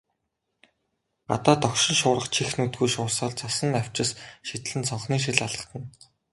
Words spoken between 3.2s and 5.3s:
цасан навчис шидлэн цонхны